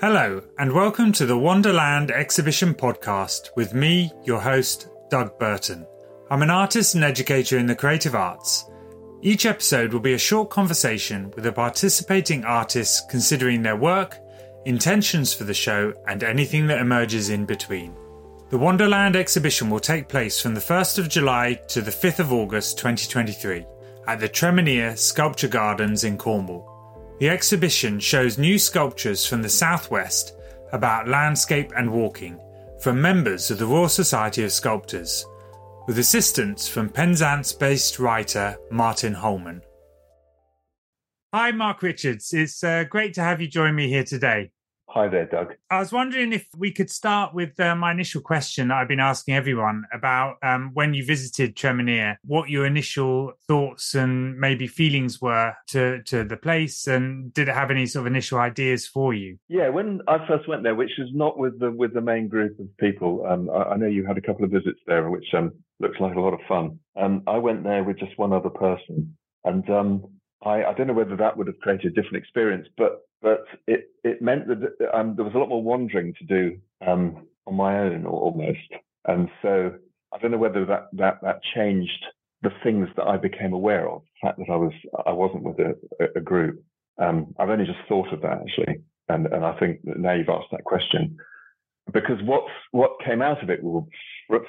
Hello, 0.00 0.40
and 0.60 0.72
welcome 0.72 1.10
to 1.10 1.26
the 1.26 1.36
Wander_Land 1.36 2.12
Exhibition 2.12 2.72
Podcast 2.72 3.50
with 3.56 3.74
me, 3.74 4.12
your 4.22 4.38
host, 4.38 4.86
Doug 5.10 5.36
Burton. 5.40 5.84
I'm 6.30 6.42
an 6.42 6.50
artist 6.50 6.94
and 6.94 7.02
educator 7.02 7.58
in 7.58 7.66
the 7.66 7.74
creative 7.74 8.14
arts. 8.14 8.64
Each 9.22 9.44
episode 9.44 9.92
will 9.92 9.98
be 9.98 10.12
a 10.12 10.18
short 10.18 10.50
conversation 10.50 11.32
with 11.34 11.46
a 11.46 11.52
participating 11.52 12.44
artist 12.44 13.10
considering 13.10 13.62
their 13.62 13.74
work, 13.74 14.16
intentions 14.66 15.34
for 15.34 15.42
the 15.42 15.52
show, 15.52 15.92
and 16.06 16.22
anything 16.22 16.68
that 16.68 16.80
emerges 16.80 17.28
in 17.28 17.44
between. 17.44 17.92
The 18.50 18.58
Wander_Land 18.58 19.16
exhibition 19.16 19.68
will 19.68 19.80
take 19.80 20.08
place 20.08 20.40
from 20.40 20.54
the 20.54 20.60
1st 20.60 21.00
of 21.00 21.08
July 21.08 21.54
to 21.70 21.82
the 21.82 21.90
5th 21.90 22.20
of 22.20 22.32
August 22.32 22.78
2023 22.78 23.66
at 24.06 24.20
the 24.20 24.28
Tremenheere 24.28 24.96
Sculpture 24.96 25.48
Gardens 25.48 26.04
in 26.04 26.16
Cornwall. 26.16 26.77
The 27.18 27.28
exhibition 27.28 27.98
shows 27.98 28.38
new 28.38 28.58
sculptures 28.58 29.26
from 29.26 29.42
the 29.42 29.48
southwest 29.48 30.36
about 30.72 31.08
landscape 31.08 31.72
and 31.76 31.90
walking 31.90 32.38
from 32.80 33.02
members 33.02 33.50
of 33.50 33.58
the 33.58 33.66
Royal 33.66 33.88
Society 33.88 34.44
of 34.44 34.52
Sculptors, 34.52 35.26
with 35.88 35.98
assistance 35.98 36.68
from 36.68 36.88
Penzance 36.88 37.52
based 37.52 37.98
writer 37.98 38.56
Martin 38.70 39.14
Holman. 39.14 39.62
Hi, 41.34 41.50
Mark 41.50 41.82
Richards. 41.82 42.32
It's 42.32 42.62
uh, 42.62 42.84
great 42.84 43.14
to 43.14 43.20
have 43.22 43.40
you 43.40 43.48
join 43.48 43.74
me 43.74 43.88
here 43.88 44.04
today. 44.04 44.52
Hi 44.90 45.06
there, 45.06 45.26
Doug. 45.26 45.54
I 45.70 45.80
was 45.80 45.92
wondering 45.92 46.32
if 46.32 46.48
we 46.56 46.72
could 46.72 46.88
start 46.88 47.34
with 47.34 47.60
uh, 47.60 47.76
my 47.76 47.92
initial 47.92 48.22
question 48.22 48.68
that 48.68 48.78
I've 48.78 48.88
been 48.88 49.00
asking 49.00 49.34
everyone 49.34 49.84
about 49.92 50.36
um, 50.42 50.70
when 50.72 50.94
you 50.94 51.04
visited 51.04 51.56
Tremenheere, 51.56 52.16
what 52.24 52.48
your 52.48 52.64
initial 52.64 53.34
thoughts 53.46 53.94
and 53.94 54.38
maybe 54.40 54.66
feelings 54.66 55.20
were 55.20 55.52
to, 55.68 56.02
to 56.04 56.24
the 56.24 56.38
place, 56.38 56.86
and 56.86 57.34
did 57.34 57.48
it 57.48 57.54
have 57.54 57.70
any 57.70 57.84
sort 57.84 58.04
of 58.04 58.06
initial 58.06 58.38
ideas 58.38 58.86
for 58.86 59.12
you? 59.12 59.36
Yeah, 59.48 59.68
when 59.68 60.00
I 60.08 60.26
first 60.26 60.48
went 60.48 60.62
there, 60.62 60.74
which 60.74 60.92
was 60.98 61.10
not 61.12 61.36
with 61.36 61.60
the 61.60 61.70
with 61.70 61.92
the 61.92 62.00
main 62.00 62.26
group 62.26 62.58
of 62.58 62.74
people, 62.78 63.26
um, 63.28 63.50
I, 63.50 63.74
I, 63.74 63.76
know 63.76 63.86
you 63.86 64.06
had 64.06 64.16
a 64.16 64.22
couple 64.22 64.46
of 64.46 64.50
visits 64.50 64.80
there, 64.86 65.10
which 65.10 65.26
um, 65.36 65.52
looks 65.80 66.00
like 66.00 66.16
a 66.16 66.20
lot 66.20 66.32
of 66.32 66.40
fun. 66.48 66.78
Um, 66.96 67.24
I 67.26 67.36
went 67.36 67.62
there 67.62 67.84
with 67.84 67.98
just 67.98 68.18
one 68.18 68.32
other 68.32 68.50
person, 68.50 69.16
and 69.44 69.68
um, 69.68 70.06
I, 70.42 70.64
I 70.64 70.72
don't 70.72 70.86
know 70.86 70.94
whether 70.94 71.16
that 71.16 71.36
would 71.36 71.46
have 71.46 71.58
created 71.60 71.92
a 71.92 71.94
different 71.94 72.22
experience, 72.22 72.68
but 72.78 73.02
but 73.22 73.44
it 73.66 73.90
it 74.04 74.22
meant 74.22 74.48
that 74.48 74.94
um, 74.94 75.16
there 75.16 75.24
was 75.24 75.34
a 75.34 75.38
lot 75.38 75.48
more 75.48 75.62
wandering 75.62 76.14
to 76.14 76.24
do 76.24 76.58
um, 76.86 77.26
on 77.46 77.54
my 77.54 77.78
own, 77.78 78.06
almost. 78.06 78.58
And 79.06 79.28
so 79.42 79.72
I 80.12 80.18
don't 80.18 80.30
know 80.30 80.38
whether 80.38 80.64
that 80.66 80.88
that 80.94 81.20
that 81.22 81.40
changed 81.54 82.04
the 82.42 82.50
things 82.62 82.88
that 82.96 83.06
I 83.06 83.16
became 83.16 83.52
aware 83.52 83.88
of. 83.88 84.02
The 84.02 84.28
fact 84.28 84.38
that 84.38 84.52
I 84.52 84.56
was 84.56 84.72
I 85.06 85.12
wasn't 85.12 85.42
with 85.42 85.58
a, 85.58 85.74
a 86.16 86.20
group. 86.20 86.62
Um, 86.98 87.34
I've 87.38 87.50
only 87.50 87.66
just 87.66 87.78
thought 87.88 88.12
of 88.12 88.20
that 88.22 88.40
actually, 88.42 88.80
and 89.08 89.26
and 89.26 89.44
I 89.44 89.58
think 89.58 89.80
that 89.84 89.98
now 89.98 90.14
you've 90.14 90.28
asked 90.28 90.50
that 90.52 90.64
question 90.64 91.18
because 91.92 92.20
what's 92.24 92.50
what 92.72 92.92
came 93.04 93.22
out 93.22 93.42
of 93.42 93.50
it 93.50 93.60
well, 93.62 93.88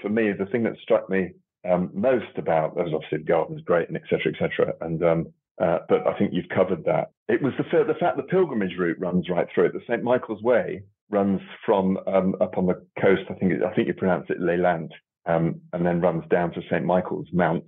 for 0.02 0.10
me 0.10 0.32
the 0.38 0.46
thing 0.48 0.64
that 0.64 0.74
struck 0.82 1.10
me 1.10 1.32
um, 1.70 1.90
most 1.94 2.38
about 2.38 2.76
was 2.76 2.92
obviously 2.94 3.20
the 3.20 3.24
garden 3.24 3.58
is 3.58 3.64
great 3.64 3.88
and 3.88 3.98
etc 3.98 4.32
etc 4.34 4.74
and 4.82 5.04
um, 5.04 5.28
uh, 5.60 5.80
but 5.90 6.08
I 6.08 6.18
think 6.18 6.32
you've 6.34 6.50
covered 6.50 6.86
that. 6.86 7.12
It 7.28 7.42
was 7.42 7.54
the, 7.58 7.64
the 7.86 8.00
fact 8.00 8.18
the 8.18 8.24
pilgrimage 8.24 8.78
route 8.78 9.00
runs 9.00 9.30
right 9.30 9.48
through 9.54 9.68
it. 9.68 9.74
The 9.74 9.82
St. 9.88 10.04
Michael's 10.04 10.42
Way 10.42 10.84
runs 11.10 11.42
from 11.66 11.98
um, 12.08 12.36
up 12.40 12.58
on 12.58 12.68
the 12.68 12.86
coast. 13.02 13.24
I 13.30 13.34
think 13.34 13.54
I 13.64 13.74
think 13.74 13.88
you 13.88 13.94
pronounce 13.94 14.28
it 14.30 14.40
Lelant, 14.40 14.92
um, 15.26 15.62
and 15.74 15.86
then 15.86 16.02
runs 16.02 16.24
down 16.30 16.54
to 16.54 16.62
St. 16.70 16.86
Michael's 16.86 17.28
Mount 17.34 17.66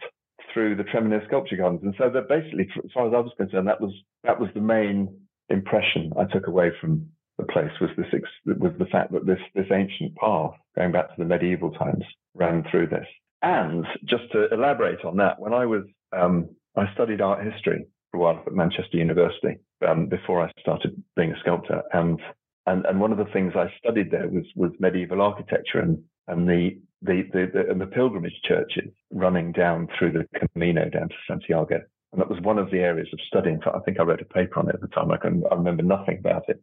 through 0.53 0.75
the 0.75 0.83
Tremenheere 0.83 1.25
Sculpture 1.27 1.57
Gardens. 1.57 1.81
And 1.83 1.95
so 1.97 2.09
that 2.09 2.29
basically, 2.29 2.67
as 2.83 2.91
far 2.93 3.07
as 3.07 3.13
I 3.13 3.19
was 3.19 3.31
concerned, 3.37 3.67
that 3.67 3.81
was 3.81 3.93
that 4.23 4.39
was 4.39 4.49
the 4.53 4.61
main 4.61 5.13
impression 5.49 6.13
I 6.17 6.25
took 6.31 6.47
away 6.47 6.71
from 6.79 7.07
the 7.37 7.43
place 7.45 7.71
was 7.79 7.89
this 7.97 8.05
was 8.45 8.73
the 8.77 8.85
fact 8.85 9.11
that 9.11 9.25
this 9.25 9.39
this 9.55 9.71
ancient 9.71 10.15
path 10.15 10.51
going 10.75 10.91
back 10.91 11.07
to 11.09 11.15
the 11.17 11.25
medieval 11.25 11.71
times 11.71 12.03
ran 12.35 12.63
through 12.69 12.87
this. 12.87 13.07
And 13.41 13.85
just 14.05 14.31
to 14.33 14.53
elaborate 14.53 15.03
on 15.03 15.17
that, 15.17 15.39
when 15.39 15.53
I 15.53 15.65
was 15.65 15.83
um, 16.15 16.49
I 16.75 16.91
studied 16.93 17.21
art 17.21 17.43
history 17.43 17.85
for 18.11 18.17
a 18.17 18.19
while 18.19 18.43
at 18.45 18.53
Manchester 18.53 18.97
University 18.97 19.57
um, 19.87 20.07
before 20.07 20.41
I 20.41 20.51
started 20.59 21.01
being 21.15 21.31
a 21.31 21.39
sculptor, 21.39 21.81
and 21.93 22.19
and 22.65 22.85
and 22.85 22.99
one 22.99 23.11
of 23.11 23.17
the 23.17 23.31
things 23.33 23.53
I 23.55 23.73
studied 23.79 24.11
there 24.11 24.27
was 24.29 24.45
was 24.55 24.71
medieval 24.79 25.21
architecture 25.21 25.79
and 25.79 26.01
and 26.27 26.47
the 26.47 26.79
the 27.01 27.23
the, 27.33 27.51
the 27.53 27.69
and 27.69 27.81
the 27.81 27.87
pilgrimage 27.87 28.39
churches 28.43 28.89
running 29.11 29.51
down 29.51 29.87
through 29.97 30.13
the 30.13 30.27
Camino 30.53 30.89
down 30.89 31.09
to 31.09 31.15
Santiago, 31.27 31.81
and 32.11 32.21
that 32.21 32.29
was 32.29 32.39
one 32.41 32.57
of 32.57 32.71
the 32.71 32.79
areas 32.79 33.09
of 33.11 33.19
study. 33.27 33.49
In 33.49 33.61
fact, 33.61 33.75
I 33.75 33.79
think 33.79 33.99
I 33.99 34.03
wrote 34.03 34.21
a 34.21 34.25
paper 34.25 34.59
on 34.59 34.69
it 34.69 34.75
at 34.75 34.81
the 34.81 34.87
time. 34.87 35.11
I 35.11 35.17
can 35.17 35.43
I 35.51 35.55
remember 35.55 35.83
nothing 35.83 36.19
about 36.19 36.47
it, 36.47 36.61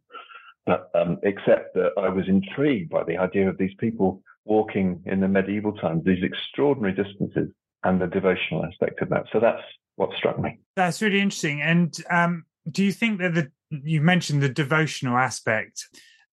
but 0.65 0.89
um, 0.95 1.17
except 1.23 1.75
that 1.75 1.91
I 1.97 2.09
was 2.09 2.27
intrigued 2.27 2.89
by 2.89 3.03
the 3.03 3.17
idea 3.17 3.47
of 3.47 3.57
these 3.57 3.75
people 3.79 4.21
walking 4.45 5.03
in 5.05 5.19
the 5.19 5.27
medieval 5.27 5.73
times 5.73 6.03
these 6.03 6.23
extraordinary 6.23 6.93
distances 6.95 7.49
and 7.83 8.01
the 8.01 8.07
devotional 8.07 8.65
aspect 8.65 9.01
of 9.01 9.09
that. 9.09 9.25
So 9.31 9.39
that's 9.39 9.61
what 9.95 10.09
struck 10.17 10.39
me. 10.39 10.59
That's 10.75 11.01
really 11.01 11.19
interesting. 11.19 11.61
And 11.61 11.95
um, 12.09 12.45
do 12.69 12.83
you 12.83 12.91
think 12.91 13.19
that 13.19 13.33
the 13.33 13.51
you 13.71 14.01
mentioned 14.01 14.41
the 14.41 14.49
devotional 14.49 15.17
aspect, 15.17 15.85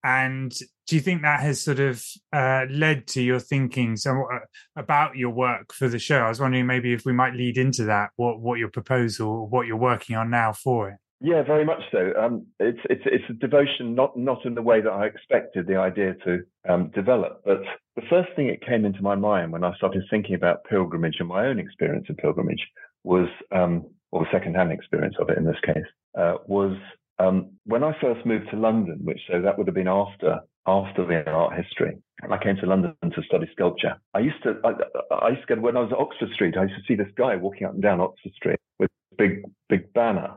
and 0.03 0.51
do 0.87 0.97
you 0.97 1.03
think 1.03 1.23
that 1.23 1.41
has 1.41 1.63
sort 1.63 1.81
of 1.81 2.03
uh, 2.33 2.65
led 2.71 3.07
to 3.09 3.23
your 3.23 3.41
thinking 3.41 3.97
so, 3.97 4.13
uh, 4.33 4.39
about 4.75 5.17
your 5.17 5.31
work 5.31 5.73
for 5.75 5.89
the 5.89 5.99
show? 5.99 6.21
I 6.21 6.29
was 6.29 6.41
wondering 6.41 6.67
maybe 6.67 6.93
if 6.93 7.05
we 7.05 7.13
might 7.13 7.35
lead 7.35 7.59
into 7.59 7.85
that, 7.85 8.11
what 8.17 8.41
what 8.41 8.59
your 8.59 8.71
proposal, 8.71 9.49
what 9.49 9.67
you're 9.67 9.77
working 9.77 10.17
on 10.17 10.31
now 10.31 10.53
for 10.53 10.91
it. 10.91 10.97
Yeah, 11.21 11.43
very 11.43 11.65
much 11.65 11.81
so. 11.91 12.13
Um, 12.21 12.47
it's 12.61 12.79
it's 12.91 13.03
it's 13.07 13.25
a 13.31 13.33
devotion, 13.33 13.95
not 13.95 14.19
not 14.19 14.45
in 14.45 14.55
the 14.55 14.63
way 14.63 14.83
that 14.83 14.91
I 14.91 15.07
expected 15.07 15.67
the 15.67 15.77
idea 15.77 16.15
to 16.25 16.41
um, 16.69 16.91
develop. 16.95 17.43
But 17.45 17.63
the 17.97 18.03
first 18.11 18.29
thing 18.37 18.49
that 18.49 18.67
came 18.67 18.85
into 18.85 19.01
my 19.03 19.15
mind 19.15 19.51
when 19.51 19.65
I 19.65 19.75
started 19.77 20.03
thinking 20.11 20.35
about 20.35 20.65
pilgrimage 20.65 21.17
and 21.19 21.29
my 21.29 21.47
own 21.47 21.59
experience 21.59 22.07
of 22.11 22.19
pilgrimage 22.19 22.67
was, 23.03 23.29
um, 23.51 23.87
or 24.13 24.25
the 24.25 24.31
second-hand 24.31 24.73
experience 24.73 25.15
of 25.19 25.31
it 25.31 25.39
in 25.39 25.45
this 25.45 25.61
case, 25.65 25.87
uh, 26.19 26.35
was 26.47 26.77
um, 27.19 27.51
when 27.65 27.83
I 27.83 27.97
first 27.99 28.27
moved 28.27 28.51
to 28.51 28.57
London, 28.57 28.99
which 29.03 29.21
so 29.31 29.41
that 29.41 29.57
would 29.57 29.69
have 29.69 29.75
been 29.75 29.89
after 29.89 30.41
after 30.67 31.07
the 31.07 31.29
art 31.31 31.55
history. 31.57 31.97
And 32.23 32.35
I 32.35 32.43
came 32.43 32.57
to 32.57 32.67
London 32.67 32.95
to 33.03 33.23
study 33.23 33.49
sculpture. 33.53 33.97
I 34.15 34.19
used 34.19 34.43
to, 34.43 34.57
I, 34.65 35.15
I 35.15 35.29
used 35.31 35.49
to 35.49 35.55
when 35.55 35.77
I 35.77 35.81
was 35.81 35.93
at 35.93 35.99
Oxford 35.99 36.31
Street, 36.35 36.57
I 36.59 36.65
used 36.65 36.75
to 36.75 36.83
see 36.87 36.97
this 36.97 37.13
guy 37.17 37.37
walking 37.37 37.67
up 37.67 37.75
and 37.75 37.83
down 37.83 38.01
Oxford 38.01 38.33
Street 38.35 38.59
with 38.79 38.91
big, 39.17 39.45
big 39.69 39.93
banner, 39.93 40.35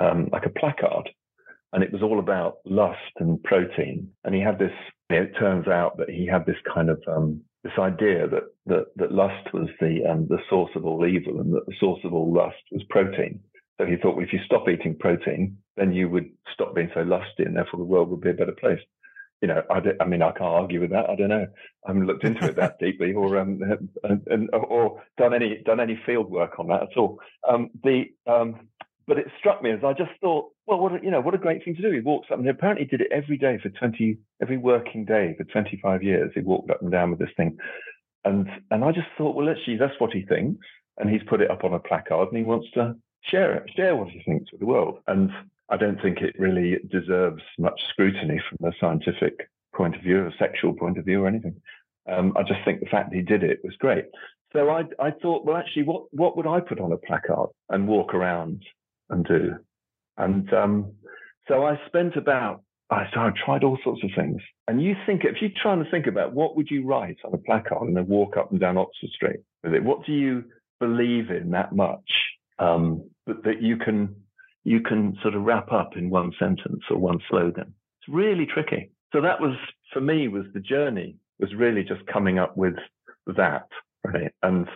um, 0.00 0.28
like 0.32 0.46
a 0.46 0.50
placard. 0.50 1.08
And 1.72 1.84
it 1.84 1.92
was 1.92 2.02
all 2.02 2.18
about 2.18 2.58
lust 2.64 2.98
and 3.18 3.40
protein. 3.44 4.08
And 4.24 4.34
he 4.34 4.40
had 4.40 4.58
this, 4.58 4.72
it 5.08 5.32
turns 5.38 5.68
out 5.68 5.98
that 5.98 6.10
he 6.10 6.26
had 6.26 6.44
this 6.46 6.56
kind 6.74 6.90
of 6.90 7.00
um, 7.06 7.42
this 7.62 7.72
idea 7.78 8.26
that 8.26 8.44
that, 8.66 8.86
that 8.96 9.12
lust 9.12 9.52
was 9.52 9.68
the 9.80 10.00
um, 10.10 10.26
the 10.28 10.38
source 10.48 10.70
of 10.74 10.84
all 10.84 11.06
evil 11.06 11.40
and 11.40 11.52
that 11.52 11.66
the 11.66 11.74
source 11.78 12.00
of 12.04 12.12
all 12.12 12.32
lust 12.32 12.56
was 12.72 12.82
protein. 12.88 13.40
So 13.78 13.86
he 13.86 13.96
thought, 13.96 14.16
well, 14.16 14.24
if 14.24 14.32
you 14.32 14.40
stop 14.44 14.68
eating 14.68 14.96
protein, 14.98 15.56
then 15.76 15.92
you 15.92 16.08
would 16.10 16.30
stop 16.52 16.74
being 16.74 16.90
so 16.94 17.00
lusty, 17.00 17.44
and 17.44 17.56
therefore 17.56 17.78
the 17.78 17.84
world 17.84 18.10
would 18.10 18.20
be 18.20 18.30
a 18.30 18.34
better 18.34 18.52
place. 18.52 18.80
You 19.40 19.48
know, 19.48 19.62
I, 19.70 19.80
I 19.98 20.04
mean, 20.04 20.20
I 20.20 20.32
can't 20.32 20.42
argue 20.42 20.80
with 20.82 20.90
that. 20.90 21.08
I 21.08 21.16
don't 21.16 21.30
know. 21.30 21.46
I 21.86 21.88
haven't 21.88 22.06
looked 22.06 22.24
into 22.24 22.44
it 22.46 22.56
that 22.56 22.78
deeply, 22.80 23.14
or 23.14 23.38
um, 23.38 23.60
and, 24.04 24.22
and, 24.26 24.50
or 24.52 25.02
done 25.16 25.32
any 25.32 25.62
done 25.64 25.80
any 25.80 25.98
field 26.04 26.30
work 26.30 26.58
on 26.58 26.68
that 26.68 26.82
at 26.82 26.96
all. 26.98 27.20
Um, 27.48 27.70
the 27.82 28.04
um, 28.26 28.68
but 29.10 29.18
it 29.18 29.26
struck 29.40 29.60
me 29.60 29.72
as 29.72 29.80
I 29.82 29.92
just 29.92 30.12
thought, 30.20 30.52
well, 30.68 30.78
what 30.78 30.92
a, 30.92 31.00
you 31.02 31.10
know, 31.10 31.20
what 31.20 31.34
a 31.34 31.38
great 31.38 31.64
thing 31.64 31.74
to 31.74 31.82
do. 31.82 31.90
He 31.90 31.98
walks 31.98 32.28
up 32.30 32.36
and 32.36 32.44
he 32.44 32.50
apparently 32.50 32.86
did 32.86 33.00
it 33.00 33.10
every 33.10 33.36
day 33.36 33.58
for 33.60 33.68
20, 33.68 34.16
every 34.40 34.56
working 34.56 35.04
day 35.04 35.34
for 35.36 35.42
25 35.42 36.04
years. 36.04 36.30
He 36.32 36.42
walked 36.42 36.70
up 36.70 36.80
and 36.80 36.92
down 36.92 37.10
with 37.10 37.18
this 37.18 37.32
thing. 37.36 37.58
And, 38.24 38.48
and 38.70 38.84
I 38.84 38.92
just 38.92 39.08
thought, 39.18 39.34
well, 39.34 39.50
actually, 39.50 39.78
that's 39.78 39.98
what 39.98 40.12
he 40.12 40.22
thinks. 40.22 40.64
And 40.96 41.10
he's 41.10 41.24
put 41.28 41.40
it 41.40 41.50
up 41.50 41.64
on 41.64 41.74
a 41.74 41.80
placard 41.80 42.28
and 42.28 42.36
he 42.36 42.44
wants 42.44 42.68
to 42.74 42.94
share 43.24 43.52
it, 43.56 43.68
share 43.74 43.96
what 43.96 44.10
he 44.10 44.22
thinks 44.22 44.52
with 44.52 44.60
the 44.60 44.66
world. 44.66 45.00
And 45.08 45.32
I 45.70 45.76
don't 45.76 46.00
think 46.00 46.18
it 46.18 46.38
really 46.38 46.78
deserves 46.88 47.42
much 47.58 47.82
scrutiny 47.88 48.40
from 48.48 48.68
a 48.68 48.72
scientific 48.78 49.50
point 49.74 49.96
of 49.96 50.02
view, 50.02 50.18
or 50.18 50.26
a 50.28 50.36
sexual 50.38 50.72
point 50.72 50.98
of 50.98 51.04
view 51.04 51.24
or 51.24 51.26
anything. 51.26 51.60
Um, 52.08 52.32
I 52.36 52.44
just 52.44 52.64
think 52.64 52.78
the 52.78 52.86
fact 52.86 53.10
that 53.10 53.16
he 53.16 53.22
did 53.22 53.42
it 53.42 53.58
was 53.64 53.74
great. 53.74 54.04
So 54.52 54.70
I, 54.70 54.84
I 55.00 55.10
thought, 55.10 55.44
well, 55.44 55.56
actually, 55.56 55.82
what, 55.82 56.04
what 56.14 56.36
would 56.36 56.46
I 56.46 56.60
put 56.60 56.78
on 56.78 56.92
a 56.92 56.96
placard 56.96 57.48
and 57.70 57.88
walk 57.88 58.14
around 58.14 58.62
and 59.10 59.24
do. 59.24 59.54
And 60.16 60.52
um, 60.52 60.92
so 61.48 61.64
I 61.64 61.78
spent 61.86 62.16
about, 62.16 62.62
I, 62.90 63.06
I 63.14 63.30
tried 63.44 63.64
all 63.64 63.78
sorts 63.82 64.02
of 64.04 64.10
things. 64.16 64.40
And 64.68 64.82
you 64.82 64.94
think, 65.06 65.24
if 65.24 65.36
you're 65.40 65.50
trying 65.60 65.82
to 65.82 65.90
think 65.90 66.06
about 66.06 66.32
what 66.32 66.56
would 66.56 66.70
you 66.70 66.86
write 66.86 67.18
on 67.24 67.34
a 67.34 67.38
placard 67.38 67.82
and 67.82 67.96
then 67.96 68.06
walk 68.06 68.36
up 68.36 68.50
and 68.50 68.60
down 68.60 68.76
Oxford 68.76 69.10
Street 69.10 69.40
with 69.62 69.74
it, 69.74 69.82
what 69.82 70.04
do 70.06 70.12
you 70.12 70.44
believe 70.78 71.30
in 71.30 71.50
that 71.50 71.74
much 71.74 72.10
um, 72.58 73.08
that, 73.26 73.42
that 73.44 73.62
you 73.62 73.76
can 73.76 74.14
you 74.62 74.80
can 74.80 75.16
sort 75.22 75.34
of 75.34 75.42
wrap 75.42 75.72
up 75.72 75.96
in 75.96 76.10
one 76.10 76.32
sentence 76.38 76.82
or 76.90 76.98
one 76.98 77.18
slogan? 77.28 77.74
It's 78.00 78.14
really 78.14 78.46
tricky. 78.46 78.90
So 79.12 79.20
that 79.22 79.40
was 79.40 79.56
for 79.92 80.00
me 80.00 80.28
was 80.28 80.44
the 80.54 80.60
journey 80.60 81.16
was 81.38 81.54
really 81.54 81.82
just 81.82 82.06
coming 82.06 82.38
up 82.38 82.56
with 82.56 82.74
that, 83.26 83.66
right? 84.04 84.32
And 84.42 84.66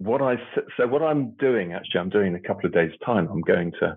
what 0.00 0.22
I 0.22 0.36
so 0.76 0.86
what 0.86 1.02
I'm 1.02 1.32
doing 1.32 1.72
actually, 1.72 2.00
I'm 2.00 2.08
doing 2.08 2.28
in 2.28 2.34
a 2.34 2.40
couple 2.40 2.66
of 2.66 2.72
days' 2.72 2.92
time. 3.04 3.28
I'm 3.30 3.42
going 3.42 3.72
to 3.80 3.96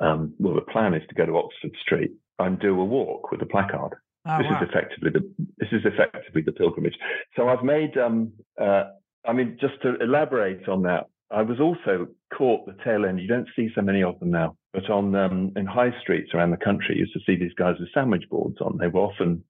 um, 0.00 0.34
well, 0.38 0.54
the 0.54 0.60
plan 0.60 0.94
is 0.94 1.02
to 1.08 1.14
go 1.14 1.24
to 1.24 1.36
Oxford 1.36 1.70
Street 1.80 2.10
and 2.40 2.58
do 2.58 2.78
a 2.80 2.84
walk 2.84 3.30
with 3.30 3.40
a 3.40 3.46
placard. 3.46 3.94
Oh, 4.26 4.38
this 4.38 4.46
wow. 4.50 4.60
is 4.60 4.68
effectively 4.68 5.10
the 5.10 5.46
this 5.58 5.68
is 5.70 5.82
effectively 5.84 6.42
the 6.42 6.52
pilgrimage. 6.52 6.96
So 7.36 7.48
I've 7.48 7.62
made 7.62 7.96
um, 7.96 8.32
uh, 8.60 8.84
I 9.24 9.32
mean 9.32 9.56
just 9.60 9.80
to 9.82 9.96
elaborate 10.02 10.68
on 10.68 10.82
that, 10.82 11.06
I 11.30 11.42
was 11.42 11.60
also 11.60 12.08
caught 12.36 12.66
the 12.66 12.76
tail 12.84 13.04
end. 13.04 13.20
You 13.20 13.28
don't 13.28 13.48
see 13.54 13.68
so 13.74 13.82
many 13.82 14.02
of 14.02 14.18
them 14.18 14.32
now, 14.32 14.56
but 14.72 14.90
on 14.90 15.14
um, 15.14 15.52
in 15.54 15.66
high 15.66 15.92
streets 16.00 16.30
around 16.34 16.50
the 16.50 16.64
country, 16.64 16.96
you 16.96 17.02
used 17.02 17.12
to 17.12 17.20
see 17.24 17.36
these 17.36 17.54
guys 17.54 17.76
with 17.78 17.92
sandwich 17.94 18.24
boards 18.28 18.56
on. 18.60 18.76
They 18.78 18.88
were 18.88 19.00
often 19.00 19.44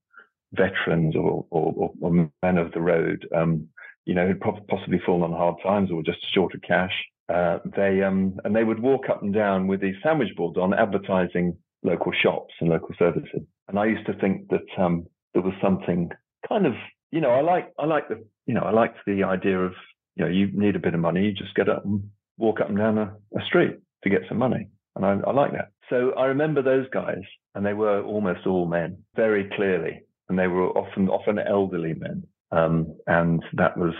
veterans 0.55 1.17
or, 1.17 1.45
or, 1.51 1.93
or 2.01 2.31
men 2.43 2.59
of 2.59 2.73
the 2.73 2.81
road, 2.81 3.27
um, 3.35 3.69
you 4.05 4.15
know, 4.15 4.27
who'd 4.27 4.67
possibly 4.69 5.01
fallen 5.05 5.33
on 5.33 5.39
hard 5.39 5.57
times 5.63 5.91
or 5.91 6.03
just 6.03 6.19
short 6.33 6.55
of 6.55 6.63
cash. 6.63 6.93
Uh, 7.33 7.59
they 7.77 8.03
um, 8.03 8.39
and 8.45 8.55
they 8.55 8.65
would 8.65 8.81
walk 8.81 9.09
up 9.09 9.23
and 9.23 9.33
down 9.33 9.67
with 9.67 9.81
these 9.81 9.95
sandwich 10.03 10.37
boards 10.37 10.59
on, 10.59 10.75
advertising 10.75 11.57
local 11.83 12.13
shops 12.13 12.53
and 12.61 12.69
local 12.69 12.95
services. 12.99 13.43
And 13.69 13.79
I 13.79 13.87
used 13.87 14.07
to 14.07 14.15
think 14.15 14.49
that 14.49 14.83
um, 14.83 15.07
there 15.33 15.43
was 15.43 15.55
something 15.63 16.11
kind 16.47 16.67
of, 16.67 16.75
you 17.13 17.21
know, 17.21 17.31
I 17.31 17.41
like 17.41 17.73
I 17.79 17.87
like 17.87 18.09
the, 18.09 18.23
you 18.47 18.55
know, 18.55 18.63
I 18.63 18.73
liked 18.73 18.99
the 19.07 19.23
idea 19.25 19.59
of, 19.59 19.73
you 20.17 20.25
know, 20.25 20.31
you 20.31 20.49
need 20.53 20.77
a 20.77 20.81
bit 20.81 20.95
of 20.95 21.01
money, 21.01 21.25
you 21.25 21.33
just 21.33 21.55
get 21.55 21.69
up 21.69 21.85
and 21.85 22.03
walk 22.37 22.61
up 22.61 22.69
and 22.69 22.79
down 22.79 22.99
a, 22.99 23.15
a 23.39 23.45
street 23.47 23.79
to 24.03 24.11
get 24.11 24.23
some 24.29 24.39
money, 24.39 24.69
and 24.97 25.07
I, 25.07 25.13
I 25.27 25.33
like 25.33 25.53
that. 25.53 25.71
So 25.89 26.13
I 26.13 26.27
remember 26.27 26.63
those 26.63 26.87
guys, 26.93 27.23
and 27.55 27.65
they 27.65 27.75
were 27.75 28.03
almost 28.03 28.47
all 28.47 28.67
men, 28.67 28.99
very 29.17 29.51
clearly, 29.57 30.03
and 30.29 30.39
they 30.39 30.47
were 30.47 30.69
often 30.71 31.09
often 31.09 31.39
elderly 31.39 31.95
men. 31.95 32.25
Um, 32.53 32.97
and 33.07 33.43
that 33.55 33.77
was 33.77 33.95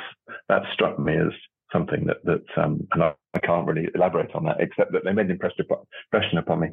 that 0.49 0.63
struck 0.73 0.99
me 0.99 1.17
as 1.17 1.33
something 1.73 2.07
that 2.07 2.25
that 2.25 2.63
um, 2.63 2.87
and 2.93 3.03
I, 3.03 3.15
I, 3.35 3.39
can't 3.41 3.67
really 3.67 3.89
elaborate 3.95 4.35
on 4.35 4.45
that 4.45 4.61
except 4.61 4.93
that 4.93 5.05
they 5.05 5.13
made 5.13 5.27
an 5.27 5.33
impression, 5.33 6.39
upon 6.39 6.61
me. 6.61 6.69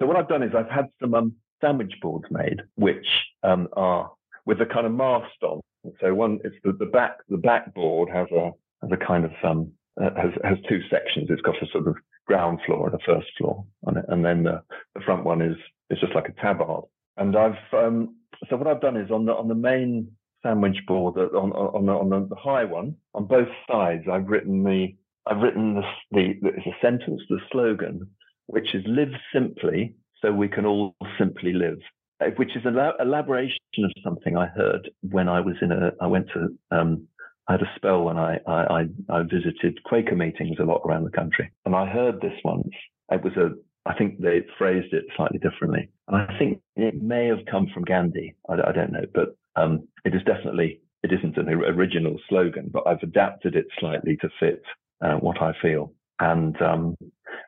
So 0.00 0.06
what 0.06 0.16
I've 0.16 0.28
done 0.28 0.42
is 0.42 0.52
I've 0.56 0.70
had 0.70 0.86
some 1.00 1.14
um, 1.14 1.34
sandwich 1.60 1.92
boards 2.00 2.24
made, 2.30 2.62
which 2.76 3.06
um, 3.42 3.68
are 3.74 4.10
with 4.46 4.60
a 4.60 4.66
kind 4.66 4.86
of 4.86 4.92
mast 4.92 5.42
on. 5.42 5.60
So 6.00 6.14
one, 6.14 6.40
it's 6.44 6.56
the, 6.64 6.72
the 6.72 6.86
back 6.86 7.18
the 7.28 7.36
back 7.36 7.74
board 7.74 8.08
has 8.12 8.28
a 8.32 8.50
has 8.82 8.90
a 8.92 9.04
kind 9.04 9.24
of 9.24 9.32
um 9.44 9.72
has 9.98 10.32
has 10.42 10.58
two 10.68 10.80
sections. 10.90 11.28
It's 11.28 11.42
got 11.42 11.62
a 11.62 11.66
sort 11.70 11.86
of 11.86 11.96
ground 12.26 12.60
floor 12.66 12.88
and 12.88 12.94
a 12.94 13.04
first 13.04 13.28
floor 13.38 13.64
on 13.86 13.98
it, 13.98 14.04
and 14.08 14.24
then 14.24 14.44
the, 14.44 14.62
the 14.94 15.00
front 15.00 15.24
one 15.24 15.42
is 15.42 15.56
is 15.90 16.00
just 16.00 16.14
like 16.14 16.28
a 16.28 16.40
tabard. 16.40 16.84
And 17.16 17.36
I've 17.36 17.56
um, 17.72 18.16
so 18.48 18.56
what 18.56 18.66
I've 18.66 18.80
done 18.80 18.96
is 18.96 19.10
on 19.10 19.26
the 19.26 19.32
on 19.32 19.48
the 19.48 19.54
main 19.54 20.10
sandwich 20.46 20.78
board 20.86 21.18
on 21.18 21.52
on, 21.52 21.88
on 21.88 22.28
the 22.28 22.36
high 22.36 22.64
one 22.64 22.96
on 23.14 23.26
both 23.26 23.48
sides. 23.70 24.04
I've 24.10 24.28
written 24.28 24.64
the 24.64 24.94
I've 25.26 25.42
written 25.42 25.74
the, 25.74 25.82
the, 26.12 26.48
it's 26.56 26.66
a 26.66 26.80
sentence, 26.80 27.20
the 27.28 27.38
slogan, 27.50 28.08
which 28.46 28.74
is 28.74 28.84
"Live 28.86 29.12
simply, 29.32 29.94
so 30.22 30.32
we 30.32 30.48
can 30.48 30.64
all 30.64 30.94
simply 31.18 31.52
live," 31.52 31.78
uh, 32.20 32.26
which 32.36 32.56
is 32.56 32.62
an 32.64 32.78
elaboration 33.00 33.58
of 33.78 33.92
something 34.04 34.36
I 34.36 34.46
heard 34.46 34.90
when 35.02 35.28
I 35.28 35.40
was 35.40 35.56
in 35.60 35.72
a 35.72 35.92
I 36.00 36.06
went 36.06 36.28
to 36.34 36.48
um, 36.70 37.08
I 37.48 37.52
had 37.52 37.62
a 37.62 37.72
spell 37.76 38.04
when 38.04 38.18
I, 38.18 38.38
I 38.46 38.86
I 39.10 39.22
visited 39.22 39.82
Quaker 39.84 40.16
meetings 40.16 40.58
a 40.60 40.64
lot 40.64 40.82
around 40.86 41.04
the 41.04 41.10
country, 41.10 41.50
and 41.64 41.74
I 41.74 41.86
heard 41.86 42.20
this 42.20 42.38
once. 42.44 42.70
It 43.10 43.22
was 43.22 43.36
a 43.36 43.50
I 43.88 43.94
think 43.94 44.20
they 44.20 44.44
phrased 44.58 44.92
it 44.92 45.04
slightly 45.16 45.38
differently. 45.38 45.88
And 46.08 46.16
I 46.16 46.38
think 46.38 46.60
it 46.74 47.00
may 47.00 47.26
have 47.28 47.46
come 47.48 47.68
from 47.72 47.84
Gandhi. 47.84 48.34
I, 48.48 48.54
I 48.54 48.72
don't 48.72 48.92
know, 48.92 49.06
but 49.14 49.36
um, 49.56 49.88
it 50.04 50.14
is 50.14 50.22
definitely, 50.24 50.80
it 51.02 51.12
isn't 51.12 51.36
an 51.36 51.48
original 51.48 52.16
slogan, 52.28 52.70
but 52.72 52.86
I've 52.86 53.02
adapted 53.02 53.56
it 53.56 53.66
slightly 53.78 54.16
to 54.18 54.28
fit 54.38 54.62
uh, 55.00 55.14
what 55.14 55.40
I 55.42 55.52
feel. 55.60 55.92
And, 56.20 56.60
um, 56.62 56.96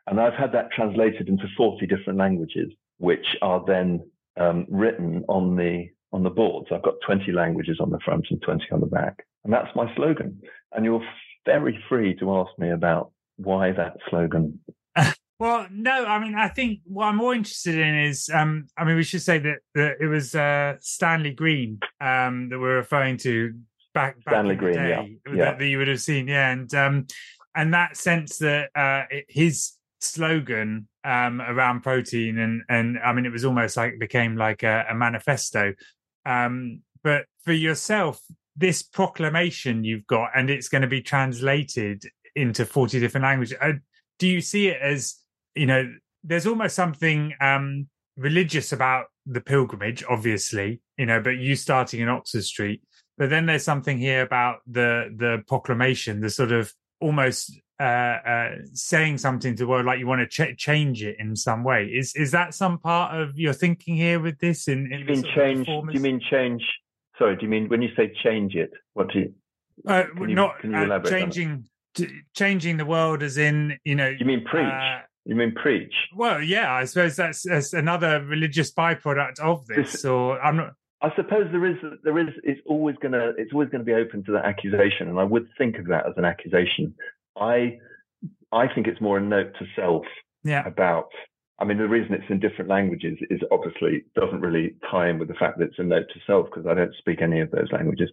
and 0.07 0.21
I've 0.21 0.35
had 0.35 0.53
that 0.53 0.73
translated 0.73 1.29
into 1.29 1.47
40 1.57 1.87
different 1.87 2.19
languages, 2.19 2.73
which 2.99 3.37
are 3.43 3.63
then 3.67 4.09
um, 4.39 4.67
written 4.69 5.25
on 5.29 5.57
the, 5.57 5.89
on 6.13 6.23
the 6.23 6.31
boards. 6.31 6.69
I've 6.71 6.83
got 6.83 6.95
20 7.07 7.33
languages 7.33 7.79
on 7.81 7.91
the 7.91 8.01
front 8.05 8.27
and 8.31 8.41
20 8.43 8.65
on 8.73 8.81
the 8.81 8.87
back. 8.87 9.25
And 9.45 9.53
that's 9.53 9.75
my 9.75 9.95
slogan. 9.95 10.41
And 10.73 10.85
you're 10.85 11.05
very 11.47 11.83
free 11.89 12.15
to 12.17 12.37
ask 12.37 12.51
me 12.59 12.71
about 12.71 13.13
why 13.37 13.73
that 13.73 13.97
slogan 14.11 14.61
well, 15.39 15.67
no, 15.71 16.05
I 16.05 16.19
mean, 16.19 16.35
I 16.35 16.49
think 16.49 16.81
what 16.85 17.07
I'm 17.07 17.17
more 17.17 17.35
interested 17.35 17.77
in 17.77 17.95
is, 17.95 18.29
um, 18.33 18.67
I 18.77 18.85
mean, 18.85 18.97
we 18.97 19.05
should 19.05 19.23
say 19.23 19.39
that, 19.39 19.59
that 19.75 19.97
it 20.01 20.07
was 20.07 20.35
uh, 20.35 20.75
Stanley 20.81 21.33
Green 21.33 21.79
um, 22.01 22.49
that 22.49 22.59
we're 22.59 22.77
referring 22.77 23.19
to 23.19 23.55
back, 23.95 24.17
back 24.25 24.35
Stanley 24.35 24.57
Green, 24.57 24.75
day 24.75 24.89
yeah. 24.89 25.03
that, 25.27 25.37
yeah. 25.37 25.55
that, 25.55 25.65
you 25.65 25.79
would 25.79 25.87
have 25.89 26.01
seen, 26.01 26.27
yeah, 26.27 26.51
and 26.51 26.75
um, 26.75 27.07
and 27.55 27.73
that 27.73 27.97
sense 27.97 28.39
that 28.39 28.71
uh, 28.75 29.05
it, 29.11 29.27
his 29.29 29.75
slogan 30.01 30.89
um, 31.05 31.41
around 31.41 31.83
protein 31.83 32.39
and 32.39 32.63
and 32.69 32.99
I 33.05 33.13
mean, 33.13 33.25
it 33.25 33.33
was 33.33 33.45
almost 33.45 33.77
like 33.77 33.93
it 33.93 34.01
became 34.01 34.37
like 34.37 34.65
a, 34.65 34.87
a 34.91 34.95
manifesto. 34.95 35.75
Um, 36.27 36.83
but 37.05 37.27
for 37.45 37.53
yourself, 37.53 38.21
this 38.57 38.83
proclamation 38.83 39.85
you've 39.85 40.07
got, 40.07 40.31
and 40.35 40.51
it's 40.51 40.69
going 40.69 40.83
to 40.83 40.89
be 40.89 41.01
translated 41.01 42.03
into 42.35 42.67
40 42.67 42.99
different 42.99 43.25
languages. 43.25 43.57
Uh, 43.61 43.73
do 44.19 44.27
you 44.27 44.41
see 44.41 44.69
it 44.69 44.83
as 44.83 45.17
you 45.59 45.67
know, 45.67 45.93
there's 46.25 46.47
almost 46.47 46.75
something 46.75 47.35
um, 47.41 47.89
religious 48.17 48.73
about 48.73 49.07
the 49.27 49.41
pilgrimage, 49.41 50.05
obviously, 50.09 50.81
you 50.97 51.07
know, 51.07 51.21
but 51.21 51.37
you 51.39 51.55
starting 51.57 52.01
in 52.01 52.09
Oxford 52.09 52.45
Street. 52.45 52.83
But 53.17 53.31
then 53.31 53.47
there's 53.47 53.65
something 53.65 53.99
here 53.99 54.23
about 54.23 54.59
the 54.67 55.13
the 55.17 55.43
proclamation, 55.47 56.21
the 56.21 56.31
sort 56.31 56.53
of 56.53 56.73
almost 57.01 57.61
uh, 57.81 57.83
uh, 57.83 58.51
saying 58.73 59.19
something 59.19 59.55
to 59.55 59.65
the 59.65 59.67
world, 59.67 59.87
like 59.87 59.99
you 59.99 60.07
want 60.07 60.21
to 60.21 60.27
ch- 60.27 60.57
change 60.57 61.03
it 61.03 61.17
in 61.19 61.37
some 61.37 61.65
way. 61.65 61.87
Is 61.87 62.15
is 62.15 62.31
that 62.33 62.55
some 62.55 62.79
part 62.79 63.21
of 63.21 63.39
your 63.39 63.53
thinking 63.53 63.97
here 63.97 64.21
with 64.21 64.39
this? 64.39 64.69
In, 64.69 64.93
in 64.93 65.01
you 65.01 65.05
mean 65.05 65.25
change? 65.35 65.67
Do 65.67 65.83
you 65.93 66.01
mean 66.01 66.21
change? 66.21 66.65
Sorry, 67.19 67.37
do 67.37 67.43
you 67.43 67.49
mean 67.49 67.69
when 67.69 67.83
you 67.83 67.91
say 67.97 68.13
change 68.23 68.55
it? 68.55 68.71
What 68.95 69.13
do 69.13 69.21
you? 69.21 69.35
Uh, 69.87 70.05
you 70.21 70.35
not 70.35 70.57
you 70.63 70.75
uh, 70.75 71.01
changing, 71.01 71.65
changing 72.35 72.77
the 72.77 72.87
world, 72.87 73.23
as 73.23 73.39
in 73.39 73.79
you 73.85 73.95
know. 73.95 74.09
You 74.09 74.27
mean 74.27 74.45
preach? 74.45 74.65
Uh, 74.65 75.01
you 75.29 75.37
mean 75.37 75.53
preach? 75.53 75.93
Well, 76.17 76.43
yeah, 76.43 76.73
I 76.73 76.85
suppose 76.87 77.17
that's, 77.17 77.43
that's 77.43 77.75
another 77.75 78.25
religious 78.25 78.73
byproduct 78.73 79.39
of 79.41 79.67
this. 79.67 80.05
Or 80.05 80.41
I'm 80.41 80.57
not. 80.57 80.73
I 81.01 81.11
suppose 81.15 81.47
there 81.53 81.65
is 81.67 81.77
there 82.03 82.19
is 82.19 82.29
it's 82.43 82.61
always 82.67 82.97
gonna 83.01 83.33
it's 83.39 83.53
always 83.53 83.69
gonna 83.69 83.85
be 83.85 83.93
open 83.93 84.25
to 84.25 84.33
that 84.33 84.47
accusation, 84.47 85.09
and 85.09 85.21
I 85.21 85.25
would 85.25 85.47
think 85.57 85.77
of 85.79 85.87
that 85.89 86.07
as 86.07 86.15
an 86.17 86.25
accusation. 86.25 86.95
I 87.37 87.79
I 88.51 88.67
think 88.75 88.89
it's 88.89 89.01
more 89.01 89.19
a 89.19 89.21
note 89.21 89.53
to 89.59 89.67
self 89.77 90.05
yeah. 90.43 90.67
about. 90.67 91.11
I 91.61 91.65
mean, 91.65 91.79
the 91.79 91.89
reason 91.89 92.15
it's 92.15 92.31
in 92.31 92.41
different 92.41 92.71
languages 92.71 93.19
is 93.31 93.41
obviously 93.53 94.05
doesn't 94.17 94.41
really 94.41 94.77
tie 94.91 95.09
in 95.11 95.19
with 95.19 95.29
the 95.29 95.35
fact 95.35 95.59
that 95.59 95.67
it's 95.67 95.79
a 95.79 95.83
note 95.83 96.07
to 96.15 96.21
self 96.27 96.47
because 96.47 96.67
I 96.67 96.75
don't 96.75 96.95
speak 96.99 97.21
any 97.21 97.41
of 97.41 97.51
those 97.51 97.71
languages. 97.71 98.11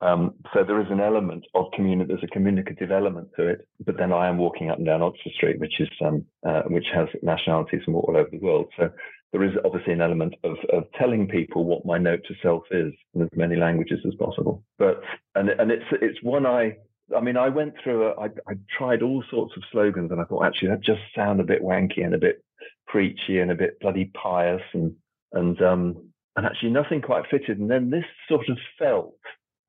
Um, 0.00 0.34
so 0.54 0.62
there 0.64 0.80
is 0.80 0.86
an 0.90 1.00
element 1.00 1.44
of 1.54 1.66
community. 1.74 2.08
There's 2.08 2.22
a 2.22 2.28
communicative 2.28 2.92
element 2.92 3.28
to 3.36 3.48
it. 3.48 3.66
But 3.84 3.96
then 3.96 4.12
I 4.12 4.28
am 4.28 4.38
walking 4.38 4.70
up 4.70 4.78
and 4.78 4.86
down 4.86 5.02
Oxford 5.02 5.32
Street, 5.32 5.58
which 5.58 5.80
is 5.80 5.88
um, 6.04 6.24
uh, 6.46 6.62
which 6.66 6.86
has 6.94 7.08
nationalities 7.22 7.82
from 7.84 7.96
all 7.96 8.16
over 8.16 8.28
the 8.30 8.38
world. 8.38 8.68
So 8.78 8.90
there 9.32 9.42
is 9.42 9.52
obviously 9.64 9.92
an 9.92 10.00
element 10.00 10.34
of, 10.44 10.56
of 10.72 10.84
telling 10.98 11.26
people 11.26 11.64
what 11.64 11.84
my 11.84 11.98
note 11.98 12.20
to 12.28 12.34
self 12.42 12.62
is 12.70 12.92
in 13.14 13.22
as 13.22 13.28
many 13.34 13.56
languages 13.56 13.98
as 14.06 14.14
possible. 14.14 14.62
But 14.78 15.02
and 15.34 15.48
and 15.48 15.70
it's 15.70 15.84
it's 15.92 16.22
one 16.22 16.46
I. 16.46 16.76
I 17.16 17.20
mean, 17.20 17.38
I 17.38 17.48
went 17.48 17.72
through. 17.82 18.08
A, 18.08 18.20
I, 18.20 18.26
I 18.26 18.54
tried 18.76 19.02
all 19.02 19.24
sorts 19.30 19.56
of 19.56 19.62
slogans, 19.72 20.12
and 20.12 20.20
I 20.20 20.24
thought 20.24 20.44
actually 20.44 20.68
that 20.68 20.84
just 20.84 21.00
sound 21.16 21.40
a 21.40 21.44
bit 21.44 21.62
wanky 21.62 22.04
and 22.04 22.14
a 22.14 22.18
bit 22.18 22.44
preachy 22.86 23.40
and 23.40 23.50
a 23.50 23.54
bit 23.54 23.80
bloody 23.80 24.12
pious, 24.14 24.62
and 24.74 24.94
and 25.32 25.60
um 25.62 26.12
and 26.36 26.46
actually 26.46 26.70
nothing 26.70 27.02
quite 27.02 27.24
fitted. 27.30 27.58
And 27.58 27.70
then 27.70 27.90
this 27.90 28.04
sort 28.28 28.48
of 28.48 28.58
felt 28.78 29.14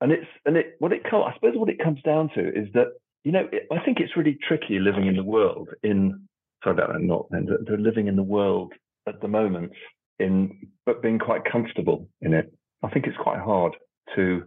and 0.01 0.11
it's 0.11 0.27
and 0.45 0.57
it 0.57 0.75
what 0.79 0.93
it 0.93 1.01
I 1.05 1.33
suppose 1.35 1.55
what 1.55 1.69
it 1.69 1.83
comes 1.83 2.01
down 2.03 2.29
to 2.35 2.47
is 2.47 2.67
that 2.73 2.93
you 3.23 3.31
know 3.31 3.47
it, 3.51 3.67
I 3.71 3.83
think 3.83 3.99
it's 3.99 4.15
really 4.15 4.37
tricky 4.47 4.79
living 4.79 5.07
in 5.07 5.15
the 5.15 5.23
world 5.23 5.69
in 5.83 6.27
sorry 6.63 6.75
about 6.75 6.93
that 6.93 7.01
not 7.01 7.27
then, 7.31 7.47
the 7.65 7.77
living 7.77 8.07
in 8.07 8.15
the 8.15 8.23
world 8.23 8.73
at 9.07 9.21
the 9.21 9.27
moment 9.27 9.71
in 10.19 10.67
but 10.85 11.01
being 11.01 11.19
quite 11.19 11.41
comfortable 11.49 12.07
in 12.21 12.33
it. 12.33 12.51
I 12.83 12.89
think 12.89 13.07
it's 13.07 13.17
quite 13.17 13.39
hard 13.39 13.73
to 14.15 14.43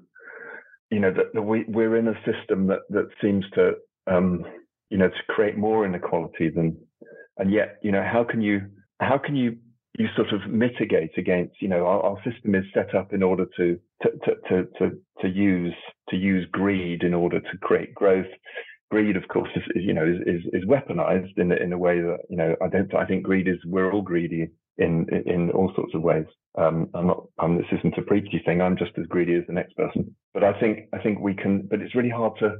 you 0.91 1.01
know 1.01 1.13
that, 1.13 1.33
that 1.35 1.43
we 1.43 1.65
we're 1.69 1.97
in 1.97 2.09
a 2.09 2.15
system 2.25 2.67
that 2.69 2.81
that 2.91 3.09
seems 3.21 3.45
to 3.55 3.73
um, 4.07 4.45
you 4.91 4.99
know 4.99 5.09
to 5.09 5.23
create 5.29 5.57
more 5.57 5.85
inequality 5.85 6.51
than 6.51 6.77
and 7.39 7.53
yet 7.53 7.79
you 7.83 7.93
know 7.93 8.03
how 8.03 8.25
can 8.25 8.41
you 8.43 8.63
how 9.01 9.19
can 9.19 9.37
you 9.37 9.57
you 9.99 10.09
sort 10.17 10.33
of 10.33 10.51
mitigate 10.51 11.17
against, 11.19 11.61
you 11.61 11.69
know, 11.69 11.87
our, 11.87 12.03
our 12.03 12.17
system 12.25 12.55
is 12.55 12.65
set 12.73 12.95
up 12.95 13.13
in 13.13 13.23
order 13.23 13.47
to, 13.57 13.79
to, 14.03 14.11
to, 14.49 14.65
to, 14.79 14.91
to, 15.21 15.29
use, 15.29 15.75
to 16.09 16.17
use 16.17 16.47
greed 16.51 17.03
in 17.03 17.13
order 17.13 17.41
to 17.41 17.59
create 17.61 17.95
growth. 17.95 18.27
Greed, 18.91 19.17
of 19.17 19.29
course, 19.29 19.51
is, 19.55 19.63
you 19.75 19.93
know, 19.93 20.05
is, 20.07 20.21
is, 20.27 20.43
is 20.53 20.69
weaponized 20.69 21.37
in, 21.37 21.53
in 21.53 21.73
a 21.73 21.79
way 21.79 22.01
that, 22.01 22.19
you 22.29 22.37
know, 22.37 22.55
I 22.63 22.69
don't, 22.69 22.95
I 22.95 23.05
think 23.07 23.23
greed 23.23 23.49
is, 23.49 23.59
we're 23.67 23.93
all 23.93 24.03
greedy 24.03 24.49
in, 24.79 25.07
in 25.26 25.50
all 25.50 25.73
sorts 25.75 25.95
of 25.95 26.02
ways. 26.02 26.26
Um, 26.59 26.88
I'm 26.95 27.07
not, 27.07 27.26
this 27.57 27.79
isn't 27.79 27.97
a 27.97 28.02
preachy 28.02 28.43
thing. 28.45 28.61
I'm 28.61 28.76
just 28.76 28.93
as 28.99 29.07
greedy 29.07 29.35
as 29.35 29.45
the 29.47 29.55
next 29.55 29.75
person. 29.76 30.14
But 30.35 30.45
I 30.45 30.59
think, 30.59 30.88
I 30.93 30.99
think 30.99 31.21
we 31.21 31.35
can, 31.35 31.67
but 31.71 31.81
it's 31.81 31.95
really 31.95 32.11
hard 32.11 32.35
to, 32.41 32.57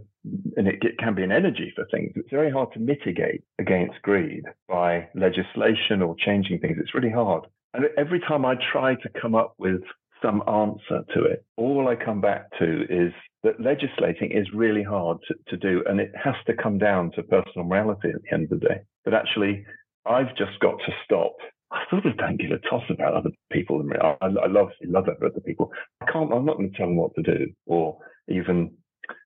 and 0.57 0.67
it, 0.69 0.77
it 0.83 0.99
can 0.99 1.15
be 1.15 1.23
an 1.23 1.33
energy 1.33 1.73
for 1.75 1.87
things. 1.91 2.13
It's 2.17 2.31
very 2.31 2.51
hard 2.51 2.73
to 2.73 2.81
mitigate 2.81 3.43
against 3.59 4.01
greed 4.03 4.45
by 4.69 5.09
legislation 5.15 6.01
or 6.03 6.17
changing 6.17 6.61
things. 6.61 6.79
It's 6.81 6.95
really 6.95 7.11
hard. 7.11 7.45
and 7.75 7.85
every 7.99 8.21
time 8.21 8.45
I 8.45 8.55
try 8.73 8.95
to 8.95 9.09
come 9.21 9.35
up 9.35 9.55
with 9.59 9.83
some 10.23 10.43
answer 10.49 11.05
to 11.15 11.25
it, 11.25 11.45
all 11.57 11.89
I 11.89 11.97
come 11.97 12.21
back 12.21 12.47
to 12.59 12.83
is 12.89 13.13
that 13.43 13.61
legislating 13.61 14.31
is 14.33 14.47
really 14.55 14.83
hard 14.83 15.19
to, 15.29 15.35
to 15.49 15.57
do, 15.57 15.83
and 15.87 16.01
it 16.01 16.13
has 16.23 16.37
to 16.47 16.55
come 16.55 16.79
down 16.79 17.11
to 17.13 17.23
personal 17.23 17.67
morality 17.67 18.09
at 18.09 18.23
the 18.23 18.33
end 18.33 18.45
of 18.45 18.61
the 18.61 18.69
day. 18.69 18.81
But 19.05 19.15
actually, 19.15 19.65
I've 20.07 20.35
just 20.37 20.59
got 20.61 20.79
to 20.79 20.93
stop. 21.05 21.37
I 21.73 21.85
sort 21.89 22.05
of 22.07 22.17
don't 22.19 22.39
give 22.39 22.51
a 22.51 22.59
toss 22.69 22.85
about 22.91 23.15
other 23.15 23.31
people. 23.51 23.83
I, 24.01 24.17
I 24.21 24.47
love, 24.47 24.69
love 24.85 25.09
other 25.09 25.41
people. 25.45 25.73
I 26.01 26.11
can't. 26.11 26.33
I'm 26.33 26.45
not 26.45 26.59
going 26.59 26.71
to 26.71 26.77
tell 26.77 26.87
them 26.87 26.97
what 26.97 27.15
to 27.15 27.23
do, 27.23 27.47
or 27.67 27.99
even 28.29 28.73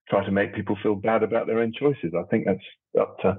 try 0.09 0.25
to 0.25 0.31
make 0.31 0.55
people 0.55 0.77
feel 0.81 0.95
bad 0.95 1.23
about 1.23 1.47
their 1.47 1.59
own 1.59 1.73
choices. 1.77 2.13
I 2.17 2.23
think 2.29 2.45
that's 2.45 2.59
up 2.99 3.17
to. 3.19 3.35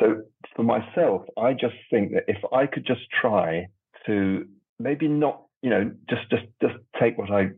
So 0.00 0.22
for 0.54 0.62
myself, 0.62 1.22
I 1.36 1.52
just 1.52 1.74
think 1.90 2.12
that 2.12 2.24
if 2.28 2.38
I 2.52 2.66
could 2.66 2.86
just 2.86 3.02
try 3.20 3.66
to 4.06 4.46
maybe 4.78 5.08
not, 5.08 5.42
you 5.62 5.70
know, 5.70 5.92
just 6.08 6.30
just 6.30 6.44
just 6.62 6.74
take 7.00 7.18
what 7.18 7.30
I 7.30 7.50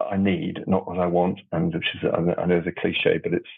I 0.00 0.16
need, 0.16 0.60
not 0.66 0.86
what 0.86 0.98
I 0.98 1.06
want, 1.06 1.40
and 1.52 1.74
which 1.74 1.86
is 1.94 2.10
I 2.12 2.46
know 2.46 2.56
it's 2.56 2.66
a 2.68 2.80
cliche, 2.80 3.18
but 3.22 3.32
it's 3.32 3.48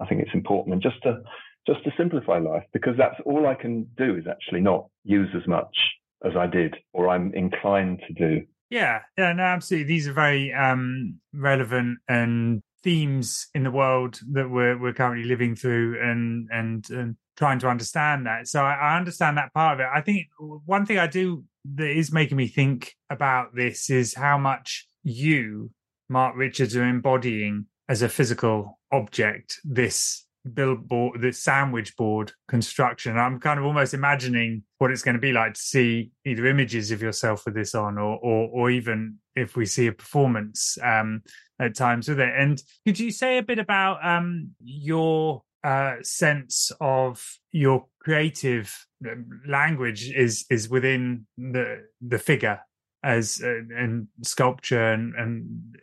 I 0.00 0.06
think 0.06 0.22
it's 0.22 0.34
important, 0.34 0.72
and 0.72 0.82
just 0.82 1.02
to 1.02 1.20
just 1.66 1.84
to 1.84 1.90
simplify 1.98 2.38
life 2.38 2.62
because 2.72 2.94
that's 2.96 3.20
all 3.26 3.46
I 3.46 3.54
can 3.54 3.88
do 3.96 4.16
is 4.16 4.24
actually 4.26 4.60
not 4.60 4.86
use 5.04 5.30
as 5.34 5.46
much 5.46 5.76
as 6.24 6.32
I 6.36 6.46
did 6.46 6.76
or 6.92 7.08
I'm 7.08 7.32
inclined 7.34 8.00
to 8.06 8.14
do. 8.14 8.46
Yeah, 8.70 9.00
yeah, 9.16 9.32
no, 9.32 9.42
absolutely. 9.42 9.86
These 9.86 10.08
are 10.08 10.12
very 10.12 10.52
um, 10.52 11.20
relevant 11.32 11.98
and 12.08 12.62
themes 12.82 13.48
in 13.54 13.62
the 13.62 13.70
world 13.70 14.20
that 14.32 14.50
we're 14.50 14.80
we're 14.80 14.92
currently 14.92 15.24
living 15.28 15.54
through, 15.54 16.00
and 16.02 16.48
and, 16.50 16.84
and 16.90 17.16
trying 17.36 17.58
to 17.60 17.68
understand 17.68 18.26
that. 18.26 18.48
So 18.48 18.62
I, 18.62 18.74
I 18.74 18.96
understand 18.96 19.36
that 19.36 19.54
part 19.54 19.74
of 19.74 19.80
it. 19.80 19.88
I 19.94 20.00
think 20.00 20.26
one 20.38 20.84
thing 20.84 20.98
I 20.98 21.06
do 21.06 21.44
that 21.76 21.90
is 21.90 22.12
making 22.12 22.36
me 22.36 22.48
think 22.48 22.94
about 23.08 23.54
this 23.54 23.88
is 23.88 24.14
how 24.14 24.38
much 24.38 24.88
you, 25.04 25.70
Mark 26.08 26.34
Richards, 26.36 26.74
are 26.76 26.84
embodying 26.84 27.66
as 27.88 28.02
a 28.02 28.08
physical 28.08 28.80
object 28.90 29.60
this 29.64 30.25
billboard, 30.54 31.20
the 31.20 31.32
sandwich 31.32 31.96
board 31.96 32.32
construction. 32.48 33.18
I'm 33.18 33.40
kind 33.40 33.58
of 33.58 33.66
almost 33.66 33.94
imagining 33.94 34.62
what 34.78 34.90
it's 34.90 35.02
going 35.02 35.14
to 35.14 35.20
be 35.20 35.32
like 35.32 35.54
to 35.54 35.60
see 35.60 36.10
either 36.24 36.46
images 36.46 36.90
of 36.90 37.02
yourself 37.02 37.44
with 37.44 37.54
this 37.54 37.74
on, 37.74 37.98
or 37.98 38.18
or, 38.18 38.48
or 38.52 38.70
even 38.70 39.18
if 39.34 39.56
we 39.56 39.66
see 39.66 39.86
a 39.86 39.92
performance 39.92 40.78
um, 40.82 41.22
at 41.60 41.74
times 41.74 42.08
with 42.08 42.20
it. 42.20 42.32
And 42.36 42.62
could 42.86 42.98
you 42.98 43.10
say 43.10 43.38
a 43.38 43.42
bit 43.42 43.58
about 43.58 44.04
um, 44.04 44.50
your 44.62 45.42
uh, 45.64 45.96
sense 46.02 46.70
of 46.80 47.38
your 47.52 47.86
creative 48.00 48.86
um, 49.08 49.42
language 49.48 50.10
is 50.10 50.46
is 50.50 50.68
within 50.68 51.26
the 51.36 51.84
the 52.00 52.18
figure 52.18 52.60
as 53.02 53.40
uh, 53.42 53.60
and 53.76 54.08
sculpture 54.22 54.92
and, 54.92 55.14
and 55.14 55.76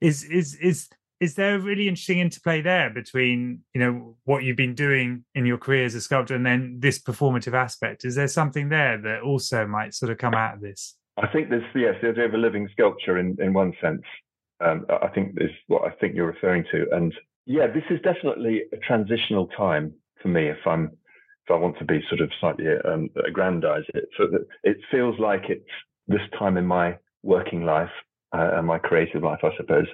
is 0.00 0.24
is 0.24 0.54
is 0.56 0.88
is 1.20 1.34
there 1.34 1.54
a 1.54 1.58
really 1.58 1.86
interesting 1.86 2.18
interplay 2.18 2.62
there 2.62 2.90
between 2.90 3.60
you 3.74 3.80
know 3.80 4.16
what 4.24 4.42
you've 4.42 4.56
been 4.56 4.74
doing 4.74 5.24
in 5.34 5.46
your 5.46 5.58
career 5.58 5.84
as 5.84 5.94
a 5.94 6.00
sculptor 6.00 6.34
and 6.34 6.46
then 6.46 6.78
this 6.80 6.98
performative 6.98 7.54
aspect? 7.54 8.04
Is 8.04 8.14
there 8.14 8.28
something 8.28 8.70
there 8.70 8.98
that 8.98 9.22
also 9.22 9.66
might 9.66 9.94
sort 9.94 10.10
of 10.10 10.18
come 10.18 10.34
out 10.34 10.54
of 10.54 10.60
this? 10.60 10.96
I 11.18 11.26
think 11.26 11.50
there's 11.50 11.64
yes 11.74 11.94
the 12.02 12.08
idea 12.08 12.24
of 12.24 12.34
a 12.34 12.38
living 12.38 12.68
sculpture 12.72 13.18
in 13.18 13.36
in 13.40 13.52
one 13.52 13.74
sense 13.80 14.02
um, 14.60 14.86
i 15.02 15.08
think 15.08 15.34
is 15.38 15.50
what 15.66 15.84
i 15.84 15.90
think 15.96 16.14
you're 16.14 16.26
referring 16.26 16.64
to. 16.72 16.86
And 16.92 17.14
yeah 17.46 17.66
this 17.66 17.84
is 17.90 18.00
definitely 18.02 18.62
a 18.72 18.76
transitional 18.78 19.46
time 19.48 19.92
for 20.22 20.28
me 20.28 20.48
if 20.48 20.66
i'm 20.66 20.84
if 21.46 21.50
i 21.50 21.54
want 21.54 21.78
to 21.78 21.84
be 21.84 22.02
sort 22.08 22.20
of 22.20 22.30
slightly 22.40 22.66
um, 22.84 23.08
aggrandize 23.26 23.84
it 23.94 24.08
so 24.16 24.26
that 24.26 24.46
it 24.64 24.78
feels 24.90 25.18
like 25.18 25.44
it's 25.48 25.64
this 26.08 26.20
time 26.38 26.56
in 26.56 26.66
my 26.66 26.96
working 27.22 27.64
life 27.64 27.90
uh, 28.32 28.52
and 28.54 28.66
my 28.66 28.78
creative 28.78 29.22
life 29.22 29.40
i 29.42 29.54
suppose 29.56 29.86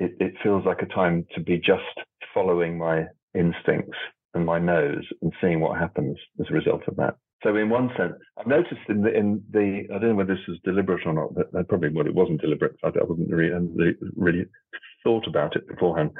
it, 0.00 0.16
it 0.18 0.34
feels 0.42 0.64
like 0.64 0.82
a 0.82 0.86
time 0.86 1.26
to 1.34 1.40
be 1.40 1.58
just 1.58 1.82
following 2.34 2.78
my 2.78 3.04
instincts 3.34 3.98
and 4.34 4.44
my 4.44 4.58
nose 4.58 5.04
and 5.22 5.32
seeing 5.40 5.60
what 5.60 5.78
happens 5.78 6.16
as 6.40 6.46
a 6.50 6.54
result 6.54 6.82
of 6.88 6.96
that. 6.96 7.16
So 7.42 7.56
in 7.56 7.70
one 7.70 7.90
sense, 7.96 8.14
I've 8.38 8.46
noticed 8.46 8.80
in 8.88 9.02
the, 9.02 9.16
in 9.16 9.42
the 9.50 9.84
I 9.94 9.98
don't 9.98 10.10
know 10.10 10.14
whether 10.14 10.34
this 10.34 10.46
was 10.46 10.58
deliberate 10.64 11.06
or 11.06 11.14
not, 11.14 11.34
but 11.34 11.68
probably 11.68 11.88
well, 11.90 12.06
it 12.06 12.14
wasn't 12.14 12.40
deliberate. 12.40 12.76
I, 12.84 12.88
I 12.88 13.04
wasn't 13.04 13.30
really, 13.30 13.94
really 14.14 14.44
thought 15.02 15.26
about 15.26 15.56
it 15.56 15.66
beforehand. 15.66 16.10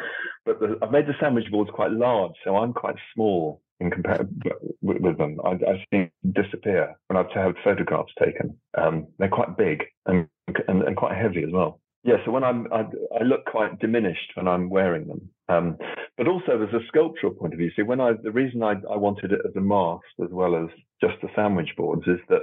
But 0.46 0.60
the, 0.60 0.78
I've 0.82 0.90
made 0.90 1.06
the 1.06 1.14
sandwich 1.20 1.50
boards 1.50 1.70
quite 1.74 1.92
large, 1.92 2.32
so 2.44 2.56
I'm 2.56 2.72
quite 2.72 2.96
small 3.14 3.60
in 3.80 3.90
compare 3.90 4.26
with, 4.82 5.18
them. 5.18 5.38
I, 5.44 5.50
I 5.50 5.84
seem 5.90 6.10
disappear 6.32 6.98
when 7.08 7.16
I've 7.18 7.30
had 7.32 7.54
photographs 7.64 8.12
taken. 8.22 8.56
Um, 8.76 9.06
they're 9.18 9.28
quite 9.28 9.56
big 9.56 9.84
and, 10.06 10.26
and, 10.68 10.82
and 10.82 10.96
quite 10.96 11.16
heavy 11.16 11.42
as 11.42 11.50
well. 11.52 11.80
Yeah, 12.02 12.16
so 12.24 12.30
when 12.30 12.44
I'm, 12.44 12.66
I, 12.72 12.84
I, 13.18 13.22
look 13.24 13.44
quite 13.44 13.78
diminished 13.78 14.32
when 14.34 14.48
I'm 14.48 14.70
wearing 14.70 15.06
them. 15.06 15.28
Um, 15.48 15.76
but 16.16 16.28
also 16.28 16.62
as 16.62 16.72
a 16.72 16.86
sculptural 16.88 17.34
point 17.34 17.52
of 17.52 17.58
view, 17.58 17.70
see, 17.76 17.82
when 17.82 18.00
I, 18.00 18.12
the 18.22 18.32
reason 18.32 18.62
I, 18.62 18.72
I 18.90 18.96
wanted 18.96 19.32
it 19.32 19.40
as 19.46 19.54
a 19.54 19.60
mask 19.60 20.04
as 20.22 20.30
well 20.30 20.56
as 20.56 20.68
just 21.02 21.20
the 21.20 21.28
sandwich 21.36 21.70
boards 21.76 22.04
is 22.06 22.18
that 22.30 22.40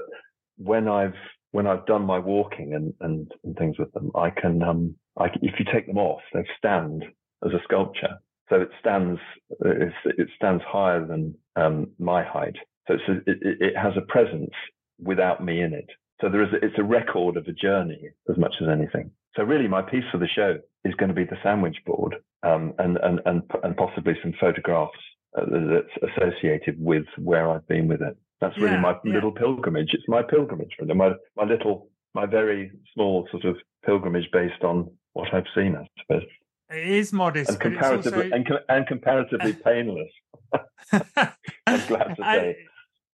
when 0.57 0.87
I've, 0.87 1.15
when 1.51 1.65
I've 1.65 1.87
done 1.87 2.03
my 2.03 2.19
walking 2.19 2.75
and, 2.75 2.93
and, 3.01 3.31
and 3.43 3.55
things 3.57 3.79
with 3.79 3.91
them, 3.93 4.11
I 4.15 4.29
can, 4.29 4.61
um, 4.61 4.95
I, 5.17 5.25
if 5.41 5.55
you 5.57 5.65
take 5.73 5.87
them 5.87 5.97
off, 5.97 6.21
they 6.33 6.45
stand 6.57 7.03
as 7.43 7.51
a 7.51 7.63
sculpture. 7.63 8.19
So 8.49 8.57
it 8.57 8.69
stands, 8.79 9.19
it 9.59 10.29
stands 10.35 10.63
higher 10.67 11.05
than 11.05 11.33
um, 11.55 11.87
my 11.99 12.23
height. 12.23 12.55
So 12.87 12.93
a, 12.93 13.11
it, 13.25 13.39
it 13.59 13.77
has 13.77 13.93
a 13.97 14.01
presence 14.01 14.51
without 14.99 15.43
me 15.43 15.61
in 15.61 15.73
it. 15.73 15.89
So 16.21 16.29
there 16.29 16.43
is, 16.43 16.49
a, 16.53 16.65
it's 16.65 16.79
a 16.79 16.83
record 16.83 17.37
of 17.37 17.47
a 17.47 17.51
journey 17.51 18.09
as 18.29 18.37
much 18.37 18.53
as 18.61 18.67
anything. 18.69 19.11
So 19.37 19.43
really, 19.43 19.67
my 19.67 19.83
piece 19.83 20.03
for 20.11 20.17
the 20.17 20.27
show 20.27 20.57
is 20.83 20.95
going 20.95 21.09
to 21.09 21.15
be 21.15 21.23
the 21.23 21.37
sandwich 21.43 21.77
board 21.85 22.15
um, 22.41 22.73
and, 22.79 22.97
and, 22.97 23.21
and, 23.25 23.43
and 23.63 23.77
possibly 23.77 24.15
some 24.23 24.33
photographs 24.39 24.97
uh, 25.37 25.45
that's 25.45 26.11
associated 26.11 26.75
with 26.79 27.05
where 27.19 27.49
I've 27.51 27.67
been 27.67 27.87
with 27.87 28.01
it. 28.01 28.17
That's 28.41 28.57
really 28.57 28.73
yeah, 28.73 28.81
my 28.81 28.95
yeah. 29.05 29.13
little 29.13 29.31
pilgrimage. 29.31 29.89
It's 29.93 30.07
my 30.07 30.23
pilgrimage, 30.23 30.71
my, 30.81 31.11
my 31.35 31.43
little, 31.43 31.89
my 32.15 32.25
very 32.25 32.71
small 32.95 33.27
sort 33.29 33.45
of 33.45 33.57
pilgrimage 33.85 34.27
based 34.33 34.63
on 34.63 34.89
what 35.13 35.31
I've 35.33 35.45
seen, 35.55 35.75
I 35.75 35.87
suppose. 36.01 36.27
It 36.71 36.87
is 36.87 37.13
modest, 37.13 37.51
and 37.51 37.59
comparatively, 37.59 38.31
also... 38.31 38.35
and, 38.35 38.47
and, 38.69 38.87
comparatively 38.87 39.53
painless. 39.65 40.09
I'm 40.91 41.87
glad 41.87 42.15
to 42.15 42.23
say 42.23 42.57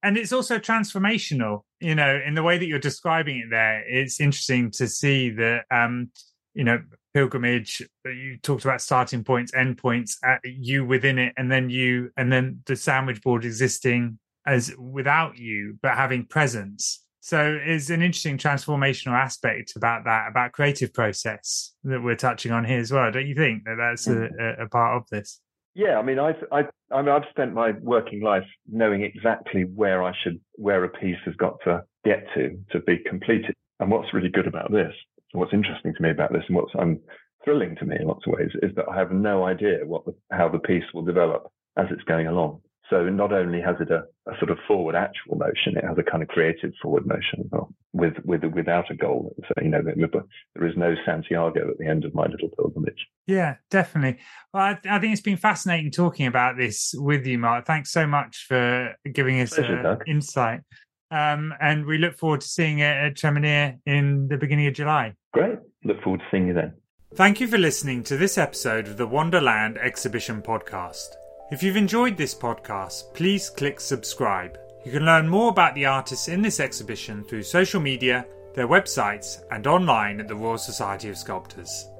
and 0.03 0.17
it's 0.17 0.33
also 0.33 0.60
transformational 0.60 1.62
you 1.79 1.95
know 1.95 2.19
in 2.25 2.36
the 2.36 2.43
way 2.43 2.57
that 2.57 2.67
you're 2.67 2.79
describing 2.79 3.38
it 3.38 3.50
there. 3.50 3.83
It's 3.88 4.19
interesting 4.19 4.69
to 4.72 4.88
see 4.88 5.29
that 5.31 5.63
um 5.72 6.12
you 6.53 6.63
know 6.63 6.81
pilgrimage 7.13 7.81
you 8.05 8.38
talked 8.41 8.65
about 8.65 8.81
starting 8.81 9.24
points 9.24 9.53
end 9.53 9.77
points 9.77 10.17
uh, 10.27 10.38
you 10.43 10.83
within 10.83 11.19
it 11.19 11.33
and 11.38 11.51
then 11.51 11.69
you 11.69 12.10
and 12.17 12.31
then 12.31 12.60
the 12.65 12.75
sandwich 12.75 13.22
board 13.22 13.45
existing 13.45 14.17
as 14.45 14.75
without 14.77 15.38
you 15.38 15.77
but 15.81 15.95
having 15.95 16.25
presence. 16.25 17.00
So 17.22 17.57
it's 17.63 17.89
an 17.89 18.01
interesting 18.01 18.38
transformational 18.38 19.13
aspect 19.13 19.74
about 19.77 20.03
that 20.05 20.27
about 20.29 20.51
creative 20.51 20.93
process 20.93 21.74
that 21.86 22.03
we're 22.03 22.17
touching 22.17 22.51
on 22.51 22.65
here 22.65 22.79
as 22.79 22.91
well 22.91 23.12
don't 23.12 23.27
you 23.27 23.36
think? 23.36 23.63
That 23.63 23.77
that's 23.77 24.07
a, 24.07 24.63
a 24.63 24.67
part 24.67 24.98
of 24.98 25.07
this 25.10 25.39
yeah, 25.75 25.98
I 25.98 26.03
mean, 26.03 26.20
I've 26.20 26.44
I, 26.51 26.63
I 26.92 27.01
mean, 27.01 27.10
I've 27.10 27.30
spent 27.30 27.53
my 27.53 27.72
working 27.82 28.22
life 28.22 28.46
knowing 28.70 29.03
exactly 29.03 29.63
where 29.63 30.03
I 30.03 30.13
should, 30.24 30.39
where 30.53 30.84
a 30.84 30.89
piece 30.89 31.18
has 31.25 31.36
got 31.36 31.58
to 31.63 31.84
get 32.06 32.25
to 32.36 32.58
to 32.72 32.80
be 32.82 32.98
completed. 33.10 33.56
And 33.80 33.89
what's 33.89 34.13
really 34.13 34.30
good 34.30 34.48
about 34.48 34.72
this, 34.72 34.94
what's 35.32 35.53
interesting 35.53 35.94
to 35.96 36.03
me 36.03 36.12
about 36.12 36.32
this, 36.32 36.44
and 36.48 36.56
what's 36.56 36.74
um, 36.77 37.00
thrilling 37.44 37.75
to 37.77 37.86
me 37.86 37.98
in 38.00 38.08
lots 38.08 38.25
of 38.27 38.34
ways, 38.34 38.51
is 38.62 38.74
that 38.75 38.86
I 38.89 38.98
have 38.98 39.12
no 39.12 39.46
idea 39.46 39.80
what 39.86 40.06
the, 40.06 40.13
how 40.32 40.48
the 40.48 40.60
piece 40.60 40.84
will 40.94 41.03
develop 41.03 41.48
as 41.77 41.88
it's 41.89 42.03
going 42.03 42.27
along. 42.27 42.62
So 42.93 43.09
not 43.09 43.33
only 43.33 43.59
has 43.59 43.75
it 43.79 43.89
a, 43.89 44.03
a, 44.31 44.38
sort 44.38 44.51
of 44.51 44.59
forward 44.67 44.93
actual 44.93 45.35
motion, 45.35 45.75
it 45.75 45.83
has 45.83 45.97
a 45.97 46.03
kind 46.03 46.21
of 46.21 46.29
creative 46.29 46.73
forward 46.79 47.07
motion 47.07 47.39
as 47.39 47.47
well, 47.51 47.73
with 47.91 48.13
with 48.23 48.43
without 48.43 48.91
a 48.91 48.95
goal. 48.95 49.35
So 49.47 49.63
you 49.63 49.69
know 49.69 49.81
there 49.81 50.67
is 50.67 50.77
no 50.77 50.93
Santiago 51.03 51.71
at 51.71 51.79
the 51.79 51.88
end 51.88 52.05
of 52.05 52.13
my 52.13 52.27
little 52.27 52.50
pilgrimage. 52.55 53.07
Yeah, 53.25 53.55
definitely. 53.71 54.21
Well, 54.53 54.63
I, 54.63 54.79
I 54.88 55.00
think 55.00 55.12
it's 55.12 55.23
been 55.23 55.38
fascinating 55.38 55.89
talking 55.89 56.27
about 56.27 56.55
this 56.55 56.93
with 56.95 57.25
you, 57.25 57.39
Mark. 57.39 57.65
Thanks 57.65 57.91
so 57.91 58.05
much 58.05 58.45
for 58.47 58.93
giving 59.12 59.41
us 59.41 59.55
Pleasure, 59.55 59.88
uh, 59.88 59.95
insight. 60.05 60.62
Um, 61.09 61.51
and 61.59 61.88
we 61.88 61.97
look 61.97 62.15
forward 62.15 62.41
to 62.41 62.47
seeing 62.47 62.77
it 62.77 62.95
at 62.95 63.15
Tremenheere 63.15 63.79
in 63.88 64.27
the 64.27 64.38
beginning 64.38 64.67
of 64.67 64.75
July. 64.75 65.13
Great. 65.31 65.57
Look 65.83 66.03
forward 66.03 66.19
to 66.19 66.25
seeing 66.29 66.47
you 66.47 66.53
then. 66.53 66.73
Thank 67.15 67.39
you 67.39 67.47
for 67.47 67.57
listening 67.57 68.03
to 68.03 68.17
this 68.17 68.38
episode 68.38 68.88
of 68.88 68.97
the 68.97 69.07
Wander_Land 69.07 69.77
Exhibition 69.77 70.43
Podcast. 70.43 71.09
If 71.53 71.62
you've 71.62 71.77
enjoyed 71.77 72.17
this 72.17 72.33
podcast, 72.33 73.13
please 73.13 73.48
click 73.48 73.79
subscribe. 73.79 74.57
You 74.83 74.91
can 74.91 75.05
learn 75.05 75.29
more 75.29 75.50
about 75.50 75.75
the 75.75 75.86
artists 75.86 76.27
in 76.27 76.41
this 76.41 76.60
exhibition 76.60 77.24
through 77.24 77.43
social 77.43 77.79
media, 77.79 78.25
their 78.55 78.67
websites, 78.67 79.43
and 79.51 79.67
online 79.67 80.19
at 80.19 80.27
the 80.27 80.33
Royal 80.33 80.57
Society 80.57 81.10
of 81.10 81.15
Sculptors. 81.15 81.91